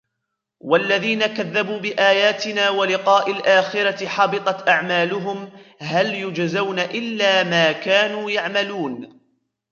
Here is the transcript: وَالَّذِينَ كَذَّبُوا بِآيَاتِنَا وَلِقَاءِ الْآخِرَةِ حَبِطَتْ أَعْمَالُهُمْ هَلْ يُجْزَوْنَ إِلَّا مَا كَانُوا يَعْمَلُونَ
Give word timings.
وَالَّذِينَ 0.59 1.25
كَذَّبُوا 1.25 1.77
بِآيَاتِنَا 1.79 2.69
وَلِقَاءِ 2.69 3.31
الْآخِرَةِ 3.31 4.05
حَبِطَتْ 4.07 4.67
أَعْمَالُهُمْ 4.69 5.51
هَلْ 5.79 6.13
يُجْزَوْنَ 6.15 6.79
إِلَّا 6.79 7.43
مَا 7.43 7.71
كَانُوا 7.71 8.31
يَعْمَلُونَ 8.31 9.19